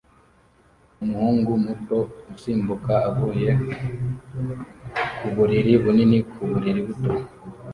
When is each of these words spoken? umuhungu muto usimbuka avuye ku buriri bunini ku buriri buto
umuhungu 1.03 1.49
muto 1.63 1.99
usimbuka 2.33 2.93
avuye 3.09 3.49
ku 5.17 5.25
buriri 5.35 5.73
bunini 5.83 6.17
ku 6.31 6.41
buriri 6.49 6.81
buto 6.87 7.11